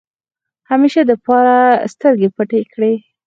همېشه 0.69 1.01
دپاره 1.11 1.55
سترګې 1.93 2.27
پټې 2.35 2.61
کړې۔ 2.73 2.93